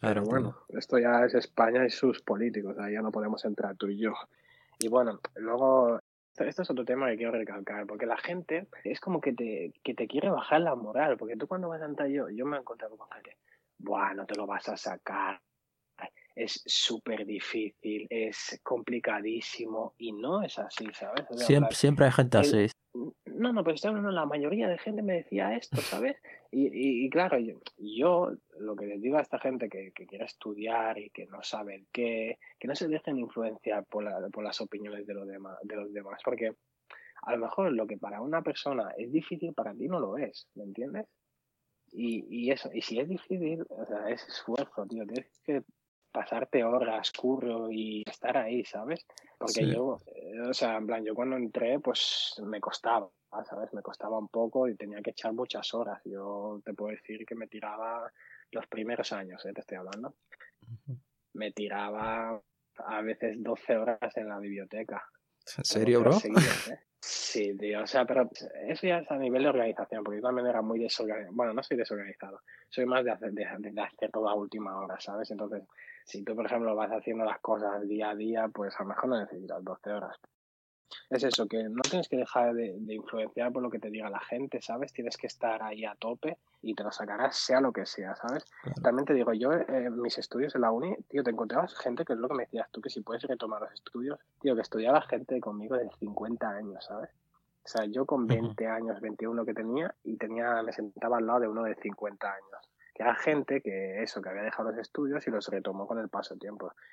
[0.00, 3.88] Pero bueno, esto ya es España y sus políticos, ahí ya no podemos entrar tú
[3.88, 4.12] y yo.
[4.78, 6.00] Y bueno, luego,
[6.36, 9.94] esto es otro tema que quiero recalcar, porque la gente es como que te, que
[9.94, 12.60] te quiere bajar la moral, porque tú cuando vas a entrar yo, yo me he
[12.60, 13.36] encontrado con gente,
[13.78, 15.40] buah, no te lo vas a sacar,
[16.36, 21.24] es súper difícil, es complicadísimo y no es así, ¿sabes?
[21.46, 22.66] siempre, siempre hay gente así.
[23.24, 26.16] No, no, pero no, la mayoría de gente me decía esto, ¿sabes?
[26.50, 30.24] Y, y, claro, yo, yo, lo que les digo a esta gente que, que quiere
[30.24, 34.60] estudiar y que no sabe qué, que no se dejen influenciar por, la, por las
[34.60, 36.52] opiniones de los, demás, de los demás, porque
[37.22, 40.48] a lo mejor lo que para una persona es difícil, para ti no lo es,
[40.54, 41.06] ¿me entiendes?
[41.92, 45.62] Y, y eso, y si es difícil, o sea, es esfuerzo, tío, tienes que
[46.16, 49.06] pasarte horas, curro y estar ahí, ¿sabes?
[49.38, 53.10] Porque yo, eh, o sea, en plan, yo cuando entré, pues me costaba,
[53.44, 53.72] ¿sabes?
[53.74, 56.00] Me costaba un poco y tenía que echar muchas horas.
[56.06, 58.10] Yo te puedo decir que me tiraba
[58.50, 59.52] los primeros años, ¿eh?
[59.52, 60.14] te estoy hablando.
[61.34, 62.40] Me tiraba
[62.78, 65.04] a veces 12 horas en la biblioteca.
[65.58, 66.16] ¿En serio, bro?
[66.16, 66.78] ¿eh?
[67.08, 68.28] Sí, tío, o sea, pero
[68.66, 71.36] eso ya es a nivel de organización, porque yo también era muy desorganizado.
[71.36, 74.98] Bueno, no soy desorganizado, soy más de hacer, de, de hacer todo a última hora,
[74.98, 75.30] ¿sabes?
[75.30, 75.62] Entonces,
[76.04, 79.08] si tú, por ejemplo, vas haciendo las cosas día a día, pues a lo mejor
[79.10, 80.16] no necesitas 12 horas.
[81.10, 84.20] Es eso, que no tienes que dejar de, influenciar por lo que te diga la
[84.20, 84.92] gente, ¿sabes?
[84.92, 88.44] Tienes que estar ahí a tope y te lo sacarás sea lo que sea, ¿sabes?
[88.82, 92.04] También te digo, yo en eh, mis estudios en la uni, tío, te encontrabas gente
[92.04, 94.62] que es lo que me decías tú, que si puedes retomar los estudios, tío, que
[94.62, 97.10] estudiaba gente conmigo de 50 años, ¿sabes?
[97.64, 101.40] O sea, yo con 20 años, 21 que tenía, y tenía, me sentaba al lado
[101.40, 105.26] de uno de 50 años que era gente que eso, que había dejado los estudios
[105.26, 106.34] y los retomó con el paso.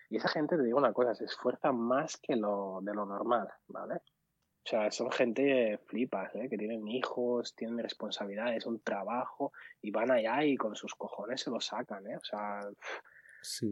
[0.09, 3.47] Y esa gente, te digo una cosa, se esfuerza más que lo de lo normal,
[3.69, 3.95] ¿vale?
[3.95, 6.49] O sea, son gente flipas, ¿eh?
[6.49, 11.49] que tienen hijos, tienen responsabilidades, un trabajo, y van allá y con sus cojones se
[11.49, 12.17] lo sacan, ¿eh?
[12.17, 12.59] O sea,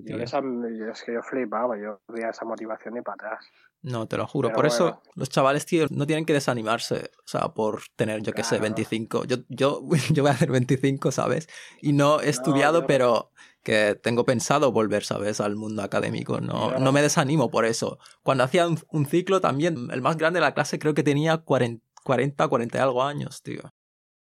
[0.03, 3.45] yo, es que yo flipaba, yo veía esa motivación y para atrás.
[3.81, 4.51] No, te lo juro.
[4.51, 8.43] por eso los chavales, tío, no tienen que desanimarse, o sea, por tener, yo qué
[8.43, 9.25] sé, 25.
[9.25, 9.81] Yo, yo,
[10.13, 11.47] yo voy a hacer 25, ¿sabes?
[11.81, 13.31] Y no he estudiado, pero
[13.63, 15.41] que tengo pensado volver, ¿sabes?
[15.41, 16.41] Al mundo académico.
[16.41, 17.97] No, no me desanimo por eso.
[18.23, 21.83] Cuando hacía un, ciclo también, el más grande de la clase creo que tenía 40,
[22.03, 23.61] 40, 40 y algo años, tío.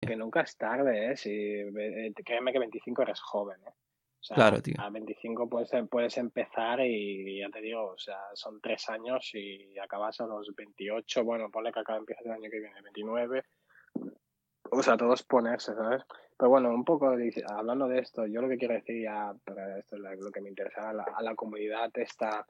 [0.00, 1.16] Que nunca es tarde, ¿eh?
[1.16, 3.72] Si, eh, créeme que 25 eres joven, ¿eh?
[4.34, 4.74] Claro, tío.
[4.78, 9.78] A 25 puedes, puedes empezar y ya te digo, o sea, son tres años y
[9.78, 13.44] acabas a los 28, bueno, ponle que acá empieza el año que viene, 29.
[14.70, 16.02] O sea, todos ponerse, ¿sabes?
[16.36, 17.14] Pero bueno, un poco
[17.48, 20.50] hablando de esto, yo lo que quiero decir ya, para esto es lo que me
[20.50, 22.46] interesa, a la, a la comunidad esta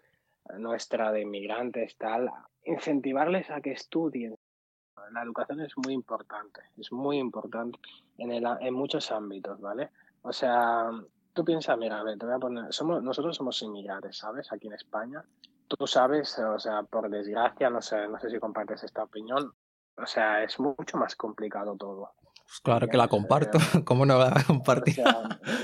[0.56, 2.30] nuestra de inmigrantes, tal,
[2.64, 4.36] incentivarles a que estudien.
[5.12, 7.78] La educación es muy importante, es muy importante
[8.18, 9.90] en, el, en muchos ámbitos, ¿vale?
[10.22, 10.90] O sea,
[11.38, 14.52] tú piensas, mira, a ver, te voy a poner, somos, nosotros somos inmigrantes, ¿sabes?
[14.52, 15.24] Aquí en España.
[15.68, 19.52] Tú sabes, o sea, por desgracia, no sé, no sé si compartes esta opinión,
[19.96, 22.10] o sea, es mucho más complicado todo.
[22.34, 24.96] Pues claro que la comparto, ¿cómo no la voy a compartir?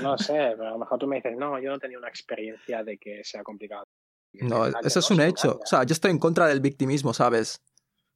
[0.01, 2.81] no sé, pero a lo mejor tú me dices, no, yo no tenía una experiencia
[2.81, 3.83] de que sea complicado.
[4.31, 5.59] No, eso es un hecho.
[5.61, 7.61] O sea, yo estoy en contra del victimismo, ¿sabes?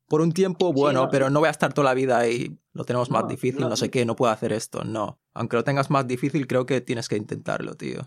[0.09, 3.11] Por un tiempo, bueno, pero no voy a estar toda la vida ahí, lo tenemos
[3.11, 4.83] más difícil, no, sé qué, no puedo hacer esto.
[4.83, 5.19] No.
[5.35, 8.01] Aunque lo tengas más difícil, creo que tienes que intentarlo, tío.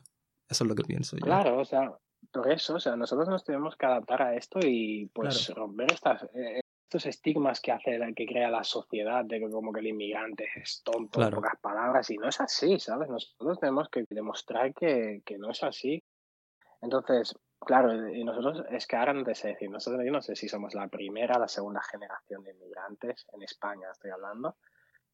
[0.49, 1.25] Eso es lo que pienso yo.
[1.25, 1.97] Claro, o sea,
[2.33, 6.25] por eso, o sea, nosotros nos tenemos que adaptar a esto y pues romper estas,
[6.35, 10.49] eh, estos estigmas que hace, que crea la sociedad de que como que el inmigrante
[10.57, 13.09] es tonto, en pocas palabras, y no es así, ¿sabes?
[13.09, 16.03] Nosotros tenemos que demostrar que, que no es así.
[16.81, 20.35] Entonces, Claro, y nosotros, es que ahora no te sé decir, nosotros yo no sé
[20.35, 24.57] si somos la primera la segunda generación de inmigrantes en España, estoy hablando.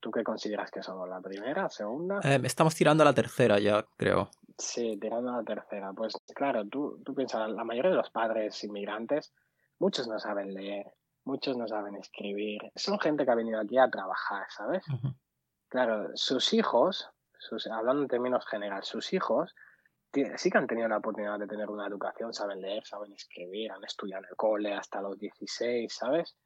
[0.00, 1.08] ¿Tú qué consideras que somos?
[1.08, 2.20] ¿La primera, segunda?
[2.22, 4.30] Eh, estamos tirando a la tercera ya, creo.
[4.56, 5.92] Sí, tirando a la tercera.
[5.92, 9.34] Pues claro, tú, tú piensas, la mayoría de los padres inmigrantes,
[9.78, 10.87] muchos no saben leer,
[11.24, 12.61] muchos no saben escribir.
[12.76, 14.84] Son gente que ha venido aquí a trabajar, ¿sabes?
[15.68, 19.54] Claro, sus hijos, sus, hablando en términos generales, sus hijos
[20.36, 23.84] sí que han tenido la oportunidad de tener una educación, saben leer, saben escribir, han
[23.84, 26.36] estudiado en el cole hasta los 16, ¿sabes?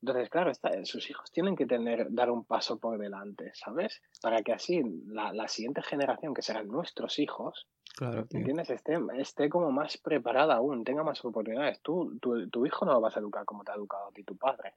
[0.00, 0.52] Entonces, claro,
[0.84, 4.00] sus hijos tienen que tener, dar un paso por delante, ¿sabes?
[4.22, 8.70] Para que así la, la siguiente generación, que serán nuestros hijos, claro, ¿entiendes?
[8.70, 11.80] Esté, esté como más preparada aún, tenga más oportunidades.
[11.82, 14.22] Tú, tu, tu hijo no lo vas a educar como te ha educado a ti
[14.22, 14.74] tu padre,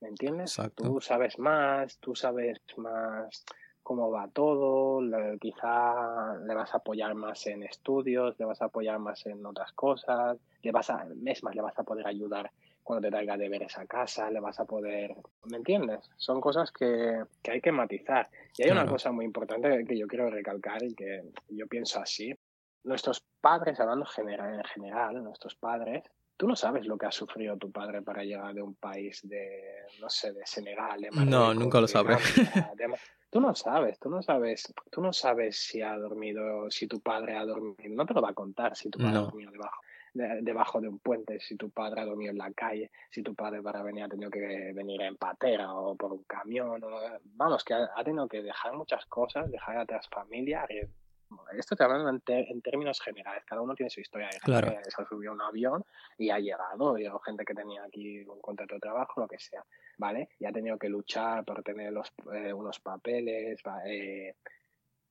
[0.00, 0.52] ¿me entiendes?
[0.52, 0.84] Exacto.
[0.84, 3.44] Tú sabes más, tú sabes más
[3.82, 5.00] cómo va todo,
[5.40, 9.72] quizá le vas a apoyar más en estudios, le vas a apoyar más en otras
[9.72, 12.50] cosas, le vas a, es más, le vas a poder ayudar
[12.82, 15.14] cuando te traiga de ver esa casa, le vas a poder,
[15.44, 16.10] ¿me entiendes?
[16.16, 18.28] Son cosas que, que hay que matizar.
[18.56, 22.34] Y hay una cosa muy importante que yo quiero recalcar y que yo pienso así,
[22.84, 26.02] nuestros padres, hablando general, en general, nuestros padres,
[26.36, 29.84] tú no sabes lo que ha sufrido tu padre para llegar de un país de,
[30.00, 32.16] no sé, de Senegal, de no, Marruecos, nunca lo de sabré.
[32.76, 32.96] De Ma-
[33.32, 37.34] Tú no sabes, tú no sabes, tú no sabes si ha dormido, si tu padre
[37.34, 39.80] ha dormido, no te lo va a contar si tu padre ha dormido debajo,
[40.12, 43.34] de- debajo de un puente, si tu padre ha dormido en la calle, si tu
[43.34, 47.64] padre para venir ha tenido que venir en patera o por un camión, o- vamos,
[47.64, 50.90] que ha, ha tenido que dejar muchas cosas, dejar atrás familia, arri-
[51.56, 54.26] esto te hablando en, en términos generales, cada uno tiene su historia.
[54.28, 54.78] Hay gente Claro.
[54.82, 55.84] que se subió a un avión
[56.18, 59.38] y ha llegado, y hay gente que tenía aquí un contrato de trabajo, lo que
[59.38, 59.64] sea,
[59.98, 60.30] ¿vale?
[60.38, 64.34] Y ha tenido que luchar por tener los, eh, unos papeles, eh,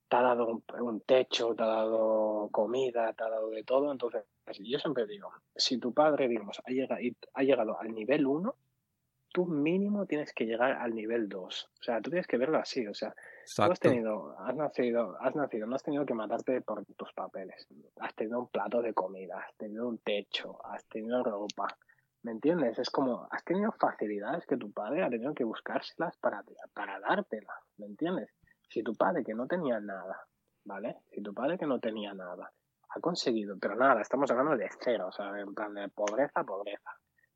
[0.07, 3.91] te ha dado un, un techo, te ha dado comida, te ha dado de todo.
[3.91, 4.25] Entonces,
[4.59, 7.01] yo siempre digo, si tu padre, digamos, ha llegado,
[7.33, 8.53] ha llegado al nivel 1,
[9.31, 11.69] tú mínimo tienes que llegar al nivel 2.
[11.79, 13.13] O sea, tú tienes que verlo así, o sea,
[13.55, 17.67] Tú has tenido, has nacido, has nacido, no has tenido que matarte por tus papeles.
[17.99, 21.67] Has tenido un plato de comida, has tenido un techo, has tenido ropa.
[22.23, 22.77] ¿Me entiendes?
[22.77, 27.57] Es como, has tenido facilidades que tu padre ha tenido que buscárselas para, para dártelas.
[27.77, 28.29] ¿Me entiendes?
[28.69, 30.23] Si tu padre que no tenía nada,
[30.65, 30.97] ¿vale?
[31.09, 32.51] Si tu padre que no tenía nada
[32.93, 36.91] ha conseguido, pero nada, estamos hablando de cero, o sea, en plan de pobreza, pobreza.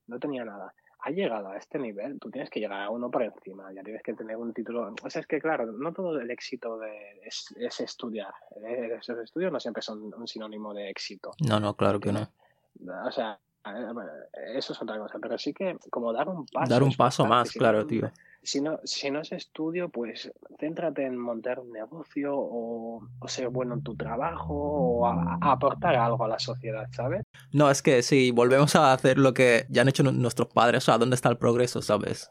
[0.08, 0.74] No tenía nada
[1.06, 4.02] ha llegado a este nivel, tú tienes que llegar a uno por encima, ya tienes
[4.02, 4.92] que tener un título.
[5.04, 8.34] O sea, es que claro, no todo el éxito de, es, es, estudiar.
[8.64, 11.34] Eh, Esos estudios no siempre son un sinónimo de éxito.
[11.48, 12.28] No, no, claro que no.
[13.06, 13.40] O sea,
[14.56, 16.70] eso es otra cosa, pero sí que como dar un paso.
[16.70, 18.12] Dar un paso más, si claro, no, tío.
[18.44, 23.50] Si no, si no es estudio, pues céntrate en montar un negocio o, o ser
[23.50, 27.24] bueno en tu trabajo o a, a aportar algo a la sociedad, ¿sabes?
[27.52, 30.86] No, es que si volvemos a hacer lo que ya han hecho nuestros padres, o
[30.86, 32.30] sea, ¿dónde está el progreso, sabes?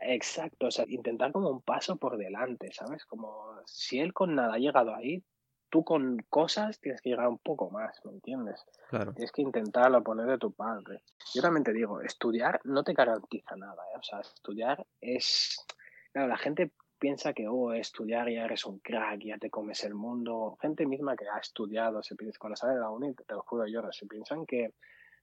[0.00, 3.04] Exacto, o sea, intentar como un paso por delante, ¿sabes?
[3.06, 5.22] Como si él con nada ha llegado ahí,
[5.70, 8.64] tú con cosas tienes que llegar un poco más, ¿me entiendes?
[8.88, 9.12] Claro.
[9.12, 11.02] Tienes que intentarlo poner de tu padre.
[11.34, 13.98] Yo también te digo, estudiar no te garantiza nada, ¿eh?
[13.98, 15.64] O sea, estudiar es...
[16.12, 19.94] Claro, la gente piensa que, oh, estudiar ya eres un crack, ya te comes el
[19.94, 20.56] mundo.
[20.60, 23.66] Gente misma que ha estudiado, se piensa, cuando sale de la uni, te lo juro
[23.66, 24.74] yo, se piensan que...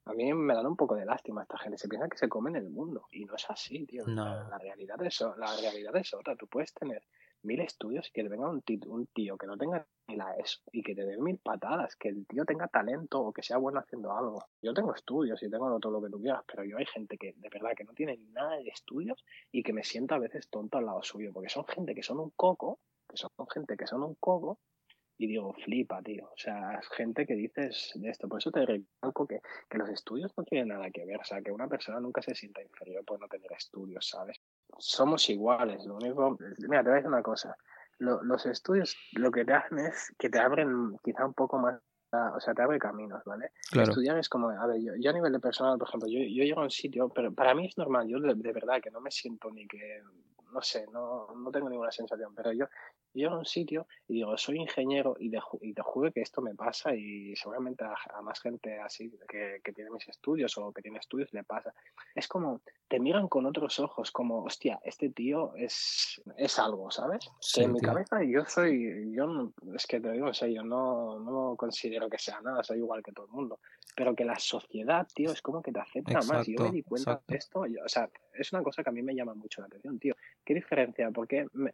[0.06, 1.78] A mí me dan un poco de lástima esta gente.
[1.78, 3.06] Se piensa que se comen el mundo.
[3.10, 4.04] Y no es así, tío.
[4.06, 4.26] No.
[4.26, 6.36] La, la, realidad es, la realidad es otra.
[6.36, 7.02] Tú puedes tener
[7.44, 10.34] mil estudios y que te venga un, tío, un tío que no tenga ni la
[10.36, 13.58] ESO y que te dé mil patadas, que el tío tenga talento o que sea
[13.58, 14.44] bueno haciendo algo.
[14.62, 17.34] Yo tengo estudios y tengo todo lo que tú quieras, pero yo hay gente que
[17.36, 20.78] de verdad que no tiene nada de estudios y que me siento a veces tonto
[20.78, 22.78] al lado suyo, porque son gente que son un coco,
[23.08, 24.58] que son gente que son un coco,
[25.16, 26.26] y digo, flipa, tío.
[26.26, 28.28] O sea, es gente que dices de esto.
[28.28, 31.20] Por eso te recalco que, que los estudios no tienen nada que ver.
[31.20, 34.40] O sea, que una persona nunca se sienta inferior por no tener estudios, ¿sabes?
[34.78, 35.84] Somos iguales.
[35.84, 36.36] Lo único.
[36.58, 37.56] Mira, te voy a decir una cosa.
[37.98, 41.80] Lo, los estudios lo que te hacen es que te abren quizá un poco más.
[42.34, 43.50] O sea, te abre caminos, ¿vale?
[43.72, 43.88] Claro.
[43.88, 46.44] Estudiar es como, a ver, yo, yo a nivel de personal, por ejemplo, yo, yo
[46.44, 49.00] llego a un sitio, pero para mí es normal, yo de, de verdad que no
[49.00, 50.00] me siento ni que,
[50.54, 52.66] no sé, no, no tengo ninguna sensación, pero yo,
[53.14, 56.42] llego a un sitio y digo, soy ingeniero y te, y te juro que esto
[56.42, 60.72] me pasa y seguramente a, a más gente así que, que, tiene mis estudios o
[60.72, 61.72] que tiene estudios le pasa.
[62.14, 67.30] Es como, te miran con otros ojos, como, hostia, este tío es, es algo, ¿sabes?
[67.40, 71.18] Sí, en mi cabeza yo soy, yo no, es que te digo en serio, no,
[71.18, 73.60] no considero que sea nada, soy igual que todo el mundo.
[73.96, 76.46] Pero que la sociedad, tío, es como que te acepta exacto, más.
[76.48, 77.32] Yo me di cuenta exacto.
[77.32, 79.68] de esto, yo, o sea, es una cosa que a mí me llama mucho la
[79.68, 80.16] atención, tío.
[80.44, 81.10] ¿Qué diferencia?
[81.10, 81.72] ¿Por qué me,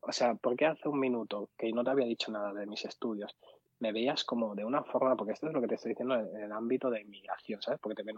[0.00, 2.84] o sea, ¿por qué hace un minuto que no te había dicho nada de mis
[2.84, 3.36] estudios?
[3.80, 6.36] Me veías como de una forma, porque esto es lo que te estoy diciendo en,
[6.36, 7.80] el ámbito de inmigración, ¿sabes?
[7.80, 8.16] Porque te ven,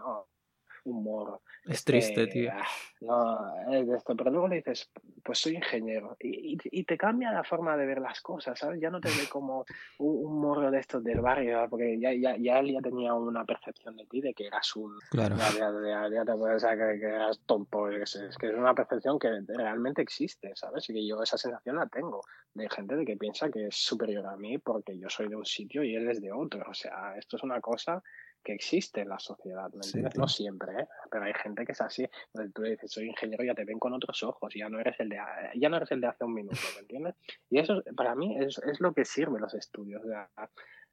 [0.83, 1.41] humor.
[1.65, 2.51] Es este, triste, tío.
[2.53, 2.65] ah,
[3.01, 4.15] No, es de esto.
[4.15, 4.89] Pero luego le dices,
[5.23, 6.15] pues soy ingeniero.
[6.19, 8.79] Y, y, y, te cambia la forma de ver las cosas, ¿sabes?
[8.81, 9.65] Ya no te ve como
[9.99, 13.45] un, un morro de estos del barrio, porque ya, ya, ya él ya tenía una
[13.45, 14.97] percepción de ti de que eras un.
[15.09, 15.35] Claro.
[15.37, 17.89] Ya, ya, ya, te puedes que, que eras tonto.
[17.89, 20.89] Es, es que es una percepción que realmente existe, ¿sabes?
[20.89, 22.21] Y que yo esa sensación la tengo
[22.53, 25.45] de gente de que piensa que es superior a mí porque yo soy de un
[25.45, 26.63] sitio y él es de otro.
[26.69, 28.03] O sea, esto es una cosa
[28.43, 30.13] que existe en la sociedad, ¿me entiendes?
[30.13, 30.87] Sí, no siempre, ¿eh?
[31.09, 32.07] pero hay gente que es así.
[32.27, 35.09] Entonces tú dices, soy ingeniero, ya te ven con otros ojos, ya no eres el
[35.09, 35.19] de,
[35.55, 37.15] ya no eres el de hace un minuto, ¿me entiendes?
[37.49, 40.29] Y eso para mí es, es lo que sirve los estudios, o sea,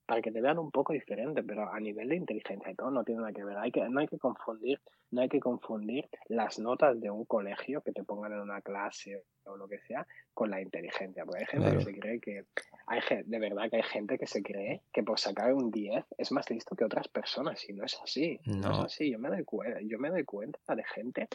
[0.09, 3.05] para que te vean un poco diferente, pero a nivel de inteligencia y todo no
[3.05, 3.59] tiene nada que ver.
[3.59, 7.83] Hay que, no hay que confundir, no hay que confundir las notas de un colegio
[7.83, 11.47] que te pongan en una clase o lo que sea con la inteligencia, porque hay
[11.47, 11.79] gente claro.
[11.81, 12.45] que se cree que
[12.87, 16.33] hay de verdad que hay gente que se cree que por sacar un 10 es
[16.33, 18.41] más listo que otras personas y no es así.
[18.47, 19.11] No, no es así.
[19.11, 21.29] Yo me doy cuenta, yo me doy cuenta de gente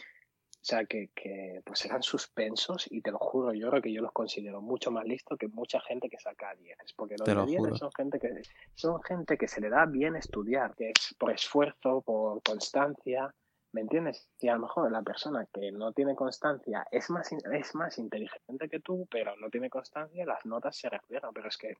[0.64, 4.00] O sea, que, que pues eran suspensos y te lo juro, yo creo que yo
[4.00, 6.78] los considero mucho más listos que mucha gente que saca 10.
[6.96, 7.76] Porque los de 10 juro.
[7.76, 8.30] son gente, que,
[8.74, 13.30] son gente que se le da bien estudiar, que es por esfuerzo, por constancia,
[13.72, 14.26] ¿me entiendes?
[14.40, 18.66] Y a lo mejor la persona que no tiene constancia es más, es más inteligente
[18.70, 21.34] que tú, pero no tiene constancia, las notas se reflejan.
[21.34, 21.74] Pero es que,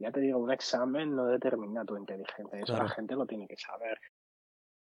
[0.00, 2.88] ya te digo, un examen no determina tu inteligencia, eso Claro.
[2.88, 4.00] la gente lo tiene que saber.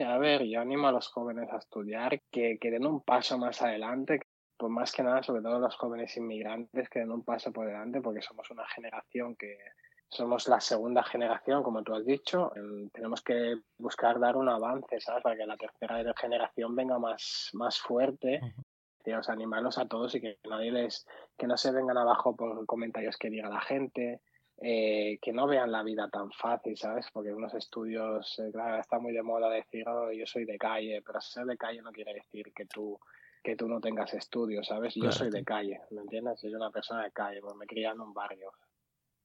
[0.03, 3.61] A ver, yo animo a los jóvenes a estudiar, que, que den un paso más
[3.61, 4.19] adelante,
[4.57, 8.01] pues más que nada, sobre todo los jóvenes inmigrantes, que den un paso por delante,
[8.01, 9.57] porque somos una generación que
[10.07, 12.51] somos la segunda generación, como tú has dicho.
[12.55, 15.23] em, Tenemos que buscar dar un avance, ¿sabes?
[15.23, 18.39] Para que la tercera generación venga más, más fuerte.
[18.43, 18.61] Ujú.
[19.03, 23.17] Digamos, animarlos a todos y que nadie les, que no se vengan abajo por comentarios
[23.17, 24.21] que diga la gente,
[24.61, 27.07] eh, que no vean la vida tan fácil, ¿sabes?
[27.11, 31.01] Porque unos estudios, eh, claro, está muy de moda decir, oh, yo soy de calle,
[31.05, 32.99] pero ser de calle no quiere decir que tú
[33.43, 34.93] que tú no tengas estudios, ¿sabes?
[34.93, 36.39] Yo Claro, soy de calle, ¿me entiendes?
[36.39, 38.51] Soy una persona de calle, pues me crié en un barrio.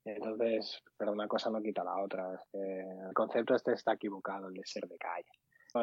[0.06, 2.32] Entonces, pero una cosa no quita la otra.
[2.34, 5.28] Es que el concepto este está equivocado, el de ser de calle.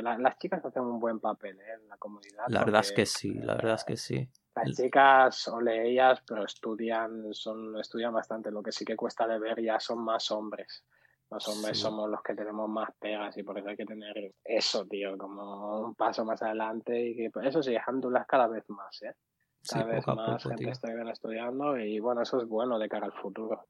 [0.02, 1.74] La- las chicas hacen un buen papel ¿eh?
[1.80, 2.46] en la comunidad.
[2.48, 4.28] La verdad es que sí, la verdad es que sí.
[4.56, 8.52] Las chicas, ole ellas, pero estudian, son, estudian bastante.
[8.52, 10.86] Lo que sí que cuesta de ver ya son más hombres.
[11.32, 11.84] Los hombres Sí.
[11.84, 15.80] somos los que tenemos más pegas y por eso hay que tener eso, tío, como
[15.82, 17.00] un paso más adelante.
[17.00, 19.16] Y que, pues, eso sí, alhamdulillah cada vez más, ¿eh?
[19.64, 20.72] Sí, Cada vez más poco, gente tío.
[20.72, 23.66] está bien estudiando y bueno, eso es bueno de cara al futuro.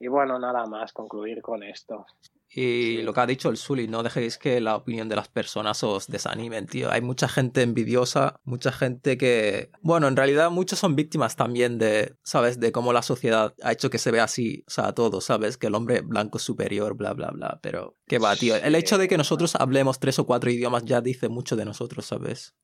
[0.00, 2.06] Y bueno, nada más, concluir con esto.
[2.50, 5.82] Y lo que ha dicho el Sully, no dejéis que la opinión de las personas
[5.84, 6.90] os desanimen, tío.
[6.90, 9.70] Hay mucha gente envidiosa, mucha gente que...
[9.82, 12.58] Bueno, en realidad muchos son víctimas también de, ¿sabes?
[12.58, 15.58] De cómo la sociedad ha hecho que se vea así, o sea, todo, ¿sabes?
[15.58, 17.58] Que el hombre blanco es superior, bla, bla, bla.
[17.62, 18.56] Pero, ¿qué va, tío?
[18.56, 22.06] El hecho de que nosotros hablemos tres o cuatro idiomas ya dice mucho de nosotros,
[22.06, 22.54] ¿sabes?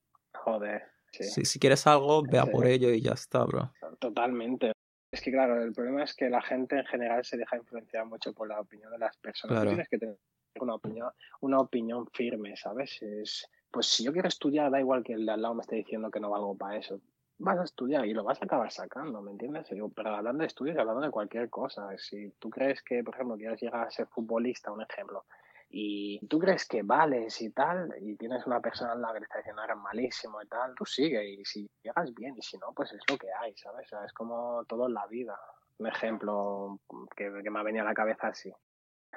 [0.44, 1.24] Joder, sí.
[1.24, 2.50] Si, si quieres algo, vea Sí.
[2.52, 3.72] por ello y ya está, bro.
[3.98, 4.72] Totalmente.
[5.14, 8.32] Es que claro, el problema es que la gente en general se deja influenciar mucho
[8.32, 9.54] por la opinión de las personas.
[9.54, 9.70] Claro.
[9.70, 10.18] Tú tienes que tener
[10.60, 11.08] una opinión,
[11.40, 13.00] una opinión firme, ¿sabes?
[13.00, 15.76] Es, pues si yo quiero estudiar, da igual que el de al lado me esté
[15.76, 17.00] diciendo que no valgo para eso.
[17.38, 19.68] Vas a estudiar y lo vas a acabar sacando, ¿me entiendes?
[19.68, 21.96] Pero hablando de estudios, hablando de cualquier cosa.
[21.96, 25.26] Si tú crees que, por ejemplo, quieres llegar a ser futbolista, un ejemplo,
[25.76, 29.24] y tú crees que vales y tal, y tienes una persona al lado que te
[29.24, 32.72] está diciendo eres malísimo y tal, tú sigue y si llegas bien y si no,
[32.72, 33.88] pues es lo que hay, ¿sabes?
[34.06, 35.36] Es como todo en la vida.
[35.78, 36.78] Un ejemplo
[37.16, 38.52] que, que me ha venido a la cabeza así.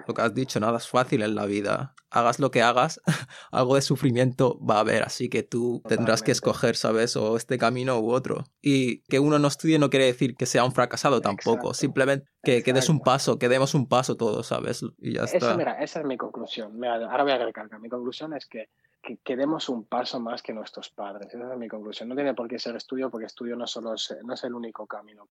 [0.06, 1.96] Lo que has dicho, nada es fácil en la vida.
[2.10, 3.02] Hagas lo que hagas,
[3.52, 6.32] algo de sufrimiento va a haber, así que tú tendrás que Totalmente.
[6.32, 7.16] escoger, ¿sabes?
[7.16, 8.46] O este camino u otro.
[8.62, 11.74] Y que uno no estudie no quiere decir que sea un fracasado tampoco, Exacto.
[11.74, 14.84] simplemente que, que des un paso, que demos un paso todos, ¿sabes?
[15.00, 15.38] Y ya está.
[15.38, 16.80] Eso, mira, esa es mi conclusión.
[16.80, 17.80] Mira, ahora voy a recalcar.
[17.80, 18.70] Mi conclusión es que,
[19.02, 21.34] que, que demos un paso más que nuestros padres.
[21.34, 22.08] Esa es mi conclusión.
[22.08, 24.88] No tiene por qué ser estudio, porque estudio no, solo es, no es el único
[24.88, 25.28] camino.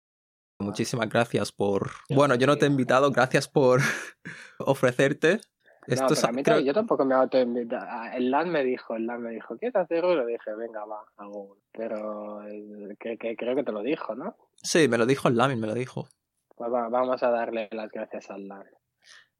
[0.62, 1.92] Muchísimas gracias por...
[2.10, 3.82] Bueno, yo no te he invitado, gracias por
[4.60, 5.40] ofrecerte.
[5.88, 7.76] No, Esto pero a mí creo- yo tampoco me autoinvito.
[8.14, 10.24] El LAN me dijo, el LAN me dijo, ¿quieres hacer uno?
[10.24, 11.62] Le dije, venga, va, hago uno.
[11.72, 14.36] Pero eh, que, que creo que te lo dijo, ¿no?
[14.62, 16.08] Sí, me lo dijo el Lamin, me lo dijo.
[16.56, 18.64] Pues va- vamos a darle las gracias al LAN.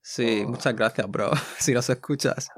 [0.02, 0.50] Sí, Oh.
[0.50, 1.30] muchas gracias, bro,
[1.60, 2.50] si nos escuchas.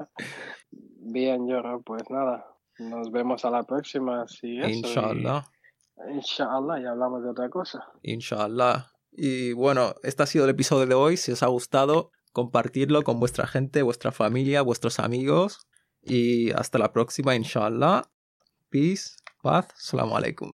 [0.70, 2.46] Bien, Yoro, pues nada.
[2.78, 4.26] Nos vemos a la próxima.
[4.26, 5.44] Sí, eso, Inshallah.
[6.12, 7.84] Inshallah, y hablamos de otra cosa.
[8.02, 8.90] Inshallah.
[9.12, 11.16] Y bueno, este ha sido el episodio de hoy.
[11.16, 15.66] Si os ha gustado, compartirlo con vuestra gente, vuestra familia, vuestros amigos.
[16.02, 18.02] Y hasta la próxima, inshallah.
[18.70, 20.50] Peace, paz, salamu alaikum.